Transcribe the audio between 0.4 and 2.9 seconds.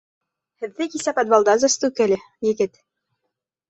Һеҙҙе кисә подвалда застукали, егет.